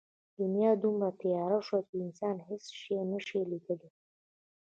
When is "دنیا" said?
0.39-0.71